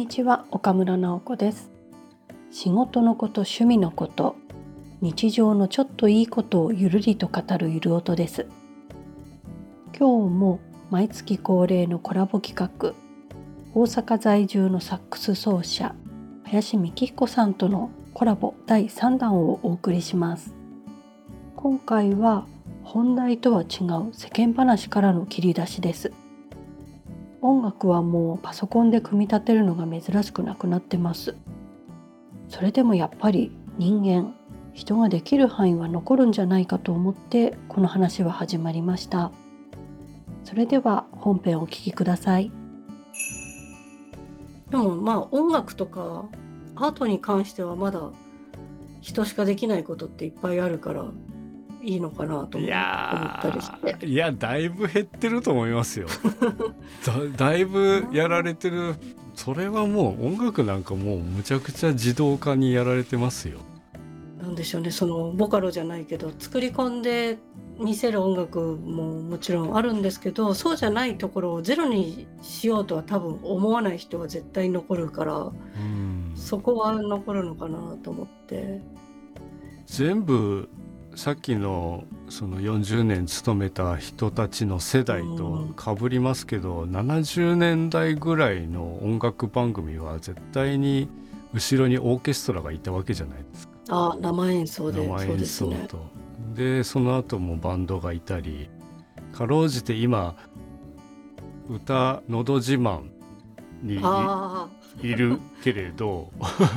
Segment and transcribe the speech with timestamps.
[0.00, 1.70] にちは岡村直子です。
[2.50, 4.34] 仕事のこと趣味のこと
[5.02, 8.46] 日常のちょっといいことをゆるりと語るゆる音です。
[9.94, 10.58] 今日も
[10.88, 12.94] 毎月恒例のコラボ企画
[13.74, 15.94] 大阪在住のサックス奏者
[16.44, 20.54] 林幹彦さんとのコラボ第3弾をお送りします。
[21.56, 22.46] 今回は
[22.84, 26.10] 本題とは違う世間話からの切り出しです。
[27.42, 31.34] 音楽はもうパソコンで組み立てるのが珍しくなくなってます。
[32.48, 34.34] それでもやっぱり人間
[34.72, 39.32] 人ができる範囲は残るんじゃないかと思ってこの話は始まりました。
[40.44, 42.50] それでは本編をお聴きください。
[44.70, 46.26] でもまあ音楽とか
[46.76, 48.10] アートに関してはまだ
[49.00, 51.04] 人しかできないことっていっぱいあるから
[51.82, 54.06] いいのかなと思ったりして。
[54.06, 56.06] いやだいぶ減ってると思いますよ。
[57.36, 58.94] だだいぶやられてる。
[59.34, 63.58] それはもう音楽なんかもうむちゃくちゃ自動化にやられてますよ。
[64.42, 64.90] なんでしょうね。
[64.90, 67.38] そのボカロじゃないけど作り込んで
[67.78, 78.82] 見せる音楽ももちろんあるんですけどそうじゃないところをゼロにしようとは多分思わない人は絶対残るから、うん、そこは残るのかなと思って。
[79.86, 80.68] 全部
[81.14, 91.08] さっきのその40年勤めた人たちの世代とかぶりますけど、うん、70年代ぐらいの音楽番組は絶対に
[91.52, 93.74] 後ろにオーケストラがいたわけじゃないですか。
[93.90, 95.98] あ生演奏で生演奏と。
[96.54, 98.68] でその後もバンドがいたり
[99.32, 100.36] かろうじて今
[101.68, 103.02] 歌のど自慢
[103.82, 104.00] に
[105.02, 106.30] いるけれど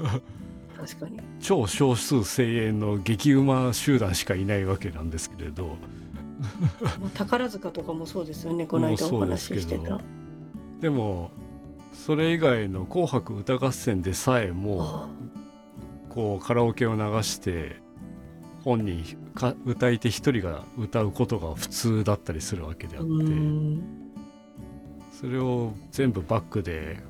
[0.80, 1.20] 確かに。
[1.40, 5.76] 超少数精鋭の激うま集団しかいないわけなんですけれど。
[7.14, 10.00] 宝塚とかもそうですよねこの間お話ししてた。
[10.80, 11.30] でも
[11.92, 15.08] それ以外の「紅白歌合戦」でさえも
[16.08, 17.76] こうカラオケを流して
[18.64, 19.04] 本人
[19.34, 23.10] か歌い手一人が歌うことが普通だったりするわけであって。
[25.12, 27.00] それを全部バックで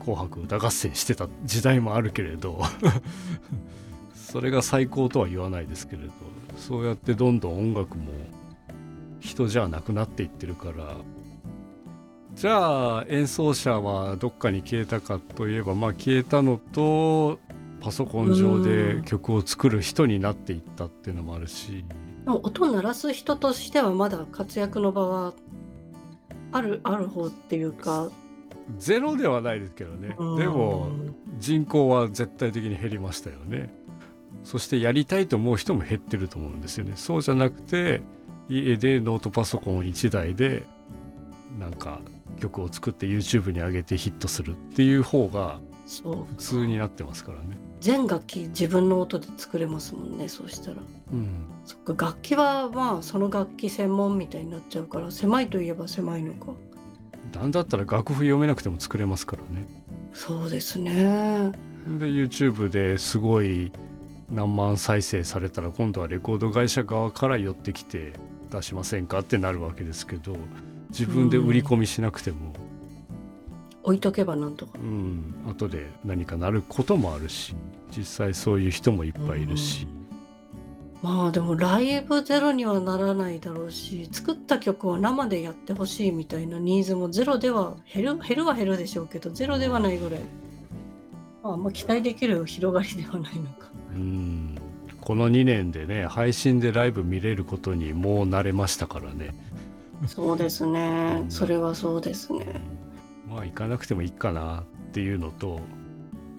[0.00, 2.60] 紅白歌合戦してた時代もあるけれど
[4.14, 6.10] それが最高とは言わないですけれど
[6.56, 8.12] そうやってどんどん音楽も
[9.20, 10.96] 人じゃなくなっていってるから
[12.34, 17.38] じゃあ演奏者はどっかに消えたかといえばまあ消えたのと
[17.80, 21.84] パソコン上で曲を作る人になっていったっていうのもあるし。
[22.26, 25.32] 音鳴らす人としてはまだ活躍の場は
[26.52, 28.10] あるある方っていうか
[28.76, 30.08] ゼロではないですけどね。
[30.36, 30.90] でも
[31.38, 33.72] 人口は絶対的に減りましたよね。
[34.44, 36.92] そしてやりたいと思う人も減ってると思うんですよね。
[36.96, 38.02] そうじゃなくて
[38.48, 40.64] 家でノートパソコン1台で
[41.58, 42.00] なんか
[42.40, 45.60] 曲を作って YouTube に上げてヒットするっていう方が
[46.02, 47.58] 普通になってますからね。
[47.80, 50.76] 全楽器自分の音で作れますもんねそうしたら、
[51.12, 56.52] うん、そっか楽器はまあその楽器専門みたいになっちゃうから狭いといえば狭いのか
[57.34, 59.66] なんだったら楽譜読めなくても作れますからね。
[60.12, 61.52] そうですね。
[61.98, 63.72] で YouTube ですごい
[64.30, 68.12] 何万再生されたら今度はレコード会社側から寄ってきて
[68.50, 70.36] 出しませんかってなるわけですけど
[70.90, 72.54] 自分で売り込みしなくても、
[73.82, 74.78] 置いとけばなんとか。
[74.78, 75.34] うん。
[75.46, 77.54] 後で何かなることもあるし
[77.96, 79.86] 実際そういう人もいっぱいいるし、
[81.02, 90.20] まあでもライブゼロにはならないだろうし作った曲を生でやってほしいみたいなニーズもゼロでは減る減るは減るでしょうけどゼロではないぐらい、
[91.42, 93.68] まあ、あんま期待できる広がりではないのか。
[93.94, 94.58] うん
[95.00, 99.34] この2年でね配信でライブ見れることにもう慣れましたからね。
[100.06, 102.60] そうですね、それはそうですね。
[103.28, 105.60] まあ行かなくてもいいかなっていうのと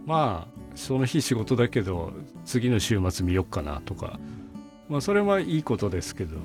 [0.06, 2.14] まあその日仕事だけど
[2.46, 4.20] 次の週末見よっかなとか
[4.90, 6.38] まあそれはいいことですけど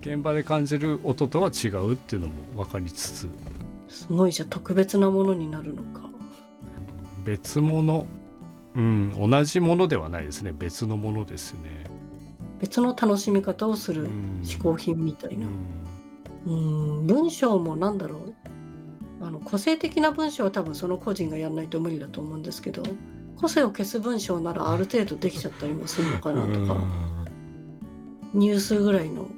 [0.00, 3.28] 現場で感じる音とは違うっていうのも分かりつつ。
[3.88, 6.08] すごいじゃ特別なものになるのか。
[7.24, 8.06] 別物。
[8.74, 10.52] うん同じものではないですね。
[10.52, 11.84] 別のものですね。
[12.60, 14.08] 別の楽しみ方をする
[14.42, 15.46] 嗜好品みたいな。
[16.46, 17.06] うん。
[17.06, 18.34] 文章もなんだろう。
[19.22, 22.82] あの個性的な文章は多分その個人がやらないと無理だと思うんですけど
[23.36, 26.84] 個性を消す文章ならある程度できちゃったりもするのかなとか
[28.34, 29.28] ニュースぐらいの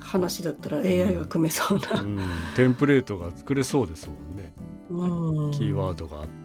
[0.00, 2.18] 話だったら AI が組めそうな、うん、
[2.56, 4.52] テンプレートが作れそうですもんね、
[4.90, 6.40] うん、キーワードがあって。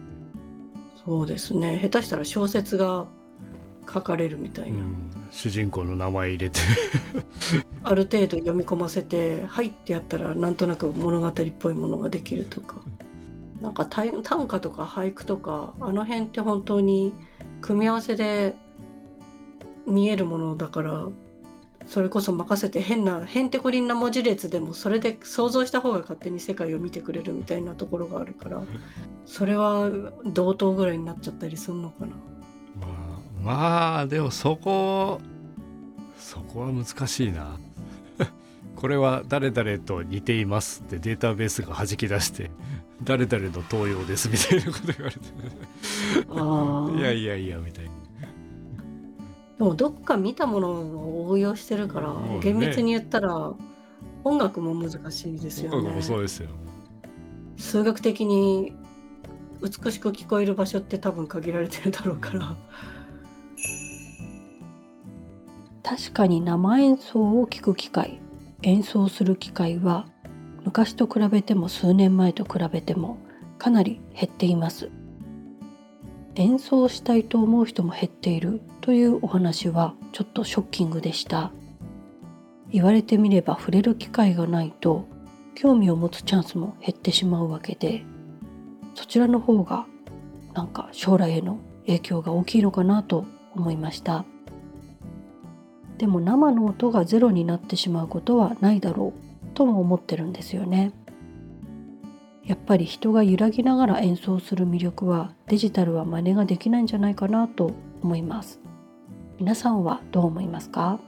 [1.04, 1.78] そうですね。
[1.80, 3.06] 下手したら小説が
[3.92, 6.60] 書かれるみたいな、うん、主人公の名前入れて。
[7.84, 12.82] ある程度読み込ませて「はい」ってやったらなんとなく物語っぽいものができるとか。
[13.60, 17.14] なんか短歌とか俳句とかあの辺って本当に
[17.62, 18.54] 組み合わせで
[19.86, 21.08] 見えるものだから
[21.86, 28.62] それこそ任せて変なへんてこりんな文字列でもそれで想像した方が勝手に世界を見てくれるみたいなところがあるから
[29.24, 29.88] それは
[30.24, 32.12] 同等ぐらいになっちゃったりするのかな。
[32.80, 35.20] まあ、まあでもそこ
[36.18, 37.58] そこは難しいな。
[38.74, 42.50] これは誰々と似ていますってデータベースが弾き出して
[43.02, 45.20] 誰々の東洋ですみたいなこと言われて
[46.30, 47.90] あ いやいやいやみたいな
[49.58, 52.40] でもどっか見たものを応用してるから、もうね。
[52.40, 53.52] 厳密に言ったら
[54.24, 56.50] 音楽も難しいですよ音楽ねもそうですよ。
[57.56, 58.74] 数学的に
[59.62, 62.56] 美しく聞こえる場所って多分限られてるだろうから。
[65.82, 68.20] 確かに生演奏を聴く機会
[68.62, 70.06] 演奏する機会は
[70.64, 73.18] 昔と比べても数年前と比べても
[73.56, 74.90] かなり減っています
[76.36, 81.50] 演奏したいと思う人も減っているというお話はちょっとショッキングでした。
[82.70, 85.06] 言われてみれば触れる機会がないと
[85.54, 88.04] 興味を持つチャンスも減ってしまうわけで
[88.94, 89.86] そちらの方が
[90.52, 93.24] なんか将来への影響が大きいのかなと
[93.54, 94.24] 思いました。
[95.96, 100.92] でも生の音がゼロになってしまうことはないだろうとも思ってるんですよね。
[102.46, 107.72] やっぱり人が揺らぎながら演奏する魅力はデジタルは真似ができないんじゃないかなと
[108.02, 108.60] 思います。
[109.38, 111.00] 皆さんはどう思いますか？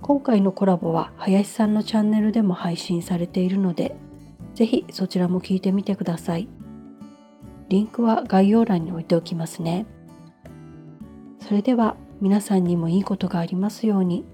[0.00, 3.96] 今回のコラボは林さんのチャンネルでも配信されているので
[4.54, 6.48] ぜひそちらも聞いてみてください。
[7.68, 9.86] リンクは概要欄に置いておきますね。
[11.40, 14.24] それでは皆さんにもいいことがありますように。